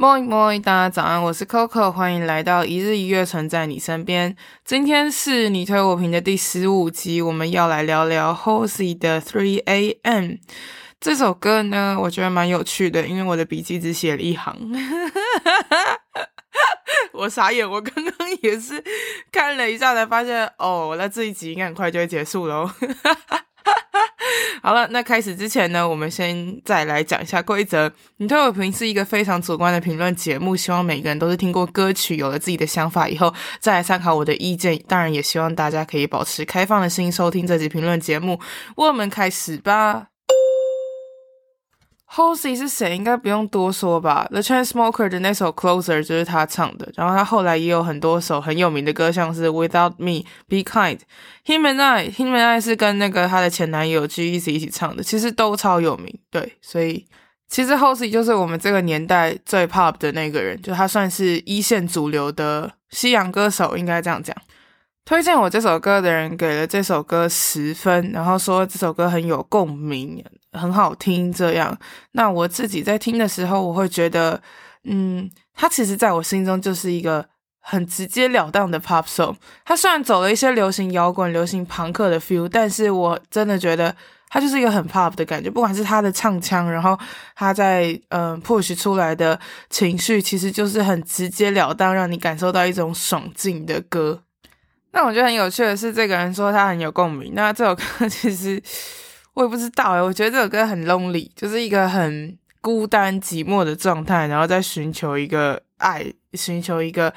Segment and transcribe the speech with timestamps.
[0.00, 4.34] Moi moi，大家早安，我是 Coco，欢迎来到一日一乐，存在你身边。
[4.64, 10.36] 今天是你推我评的第十五集，我们要来聊聊 Halsey 的 Three A.M.
[10.98, 14.56] 这首歌呢，我觉得蛮有趣的，因为我的笔记只写了一行，
[17.12, 18.82] 我傻眼，我刚刚也是
[19.30, 22.70] 看了一下才发现，哦，那这一集应该很快就会结束喽。
[24.62, 27.90] 好了，那开始之前呢，我们先再来讲一下规则。
[28.18, 34.78] 你推我评是一个非常主观的评论节目，希望每个人都是听过歌曲，有了自己的想法以后，再来参考我的意见。
[34.86, 38.38] 当然，也希望大家可以保持开放的心，收听这集评论节目。
[38.76, 40.09] 我们开始吧。
[42.12, 42.96] Halsey 是谁？
[42.96, 44.26] 应该不用多说吧。
[44.30, 46.90] The Chainsmokers 的那首 Closer 就是他唱的。
[46.96, 50.98] 然后他后来也有很多首很有名的歌，像是 Without Me、Be Kind、
[51.46, 56.12] Him and I、Him and I 是跟那个他的前男友 G-Eazy 一起唱的，其实都超有名。
[56.30, 57.06] 对，所以
[57.48, 64.36] 其实 Halsey 就是我们这个年代最 pop 的那个人，就他算是一线主流的西洋歌手，应该这样讲。
[65.04, 70.24] 推荐我这首歌的人给了这首歌十分，然后说这首歌很有共鸣。
[70.52, 71.76] 很好听，这样。
[72.12, 74.40] 那我自己在听的时候，我会觉得，
[74.84, 77.24] 嗯，他其实在我心中就是一个
[77.60, 79.34] 很直截了当的 pop song。
[79.64, 83.94] 他虽然走了一些流行摇滚、流行朋克的 feel，但是我真的觉得
[84.28, 85.48] 他就是一个很 pop 的感觉。
[85.48, 86.98] 不管是他的唱腔，然后
[87.36, 89.38] 他在嗯、push 出来的
[89.68, 94.24] 情绪，其实就是很直截了当，让你感受到一种爽劲的歌。
[94.92, 97.32] 那我觉得很有趣的是，这个人说他很有共鸣。
[97.34, 98.62] 那这首歌 其实。
[99.34, 106.04] 我也不知道诶，我觉得这首歌很 lonely，就是一个很孤单寂寞的状态，然后在寻求一个爱，
[106.34, 107.14] 寻求一个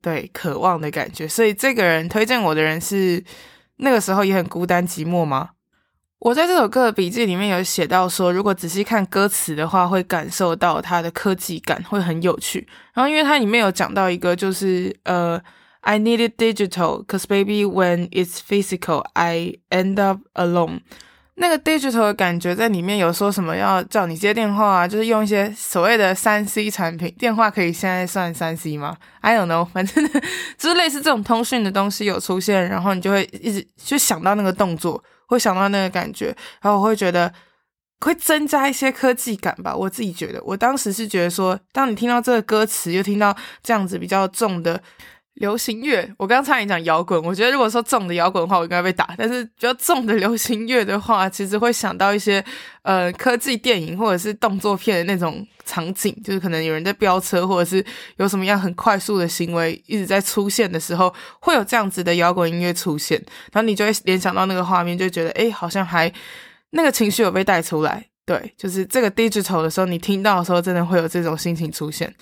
[0.00, 1.26] 对渴望的感觉。
[1.26, 3.22] 所以这个人推荐我的人是
[3.78, 5.50] 那个时候也很孤单寂寞吗？
[6.20, 12.66] 我在这首歌的笔记里面有写到说，如果仔细看歌词的话，会感受到它的科技感会很有趣。
[12.94, 15.38] 然后因为它里面有讲到一个就是呃
[15.86, 20.80] ，I need it digital, cause baby when it's physical, I end up alone.
[21.38, 30.04] 那个 digital 的感觉在里面有说什么要叫你接电话啊，就是用一些所谓的三 C 产品，电话可以现在算三 C 吗？I don't know，反正
[30.58, 37.30] 就是类似这种通讯的东西有出现，然后你就会一直就想到那个动作，会想到那个感觉，然后我会觉得
[38.00, 39.76] 会增加一些科技感吧。
[39.76, 44.82] 我自己觉得，我当时是觉得说，当你听到这个歌词，又听到这样子比较重的。
[45.36, 47.22] 流行乐，我刚刚差点讲摇滚。
[47.22, 49.14] 我觉得如果说重的摇滚的话，我应该被打。
[49.16, 52.42] 但是比较重的流行乐的话，其实会想到一些
[52.82, 57.84] 呃科技电影或者是动作片的那种场景，就是可能有人在飙车，或者是
[58.16, 63.22] 有什么样很快速的行为一直在出现的时候，会有这样子的摇滚音乐出现，
[63.52, 66.10] 然后你就会联想到那个画面，就觉得诶，好像还
[66.70, 68.06] 那个情绪有被带出来。
[68.24, 72.12] 对，就是这个 digital 的时候，你听到的时候，真的会有这种心情出现。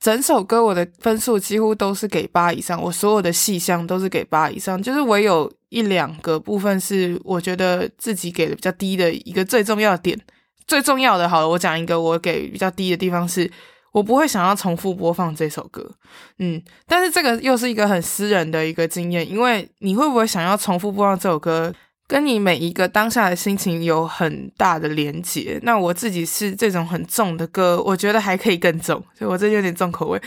[0.00, 10.18] 整首歌我的分数几乎都是给八以上，我所有的细项都是给八以上，就是唯有一两个部分是我觉得自己给的比较低的一个最重要的点。
[10.66, 13.50] 最重要的，好了，我讲一个我给比较低的地方是，
[13.90, 15.90] 我不会想要重复播放这首歌，
[16.38, 21.74] 嗯，但是这个又是一个很私人的一个经验，因为你会不会想要重复播放这首歌？
[22.08, 25.60] 跟你每一个当下的心情有很大的连结。
[25.62, 30.20] 那我自己是这种很重的歌，我觉得还可以更重，所以我这有点重口味。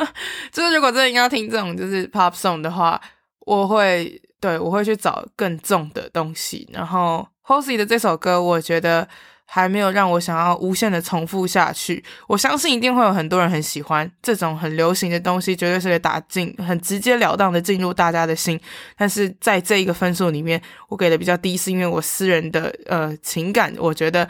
[0.52, 3.00] 就是如果真的要听这种就是 pop song 的话，
[3.46, 6.68] 我会对我会去找更重的东西。
[6.72, 9.08] 然后 Hosey 的这首歌，我觉得。
[9.50, 12.04] 还没有让我想要无限的重复下去。
[12.26, 18.60] 我相信一定会有很多人很喜欢这种很流行的东西，绝对是可以打进很直截了当的进入大家的心。
[18.94, 24.28] 但是在这一个分数里面，我给的比较低，是因为我私人的呃情感，我觉得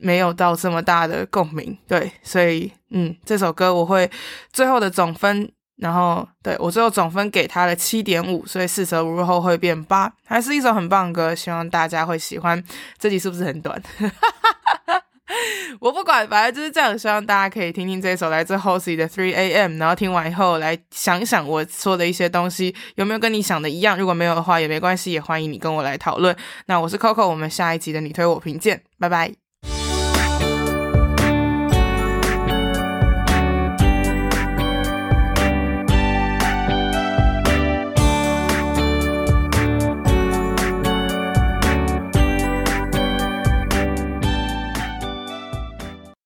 [0.00, 1.76] 没有到这么大的共鸣。
[1.88, 4.10] 对，所以嗯，这首歌我会
[4.52, 5.50] 最后的总分。
[5.78, 12.62] 然后，对，我最后总分给他了七点五，所以四舍五入后会变八，还是一首很棒的歌，希望大家会喜欢。
[12.98, 13.80] 这集是不是很短？
[15.80, 16.98] 我不管，反正就是这样。
[16.98, 23.96] 希望大家可以听听这首来自 Halsey 的 Three A.M.，然后听完以后来想一想我说的一些东西有没有跟你想的一样。
[23.96, 26.34] 如果没有的话也没关系，也欢迎你跟我来讨论。
[26.66, 29.47] 那我是 Coco，我们下一集的你推我评见，拜拜。